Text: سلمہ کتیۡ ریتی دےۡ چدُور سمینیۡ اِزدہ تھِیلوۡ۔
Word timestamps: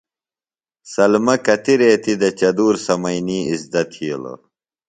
سلمہ 0.91 1.35
کتیۡ 1.45 1.77
ریتی 1.79 2.13
دےۡ 2.19 2.33
چدُور 2.39 2.75
سمینیۡ 2.85 3.45
اِزدہ 3.51 3.81
تھِیلوۡ۔ 3.91 4.39